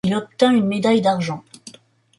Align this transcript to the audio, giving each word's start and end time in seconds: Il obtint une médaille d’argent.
Il 0.03 0.15
obtint 0.15 0.51
une 0.55 0.65
médaille 0.65 1.01
d’argent. 1.01 1.43